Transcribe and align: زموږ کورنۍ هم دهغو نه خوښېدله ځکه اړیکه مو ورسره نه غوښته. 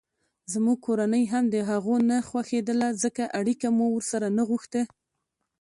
زموږ 0.53 0.77
کورنۍ 0.87 1.23
هم 1.33 1.43
دهغو 1.55 1.95
نه 2.09 2.17
خوښېدله 2.29 2.87
ځکه 3.03 3.23
اړیکه 3.39 3.67
مو 3.77 3.85
ورسره 3.93 4.27
نه 4.37 4.43
غوښته. 4.49 4.81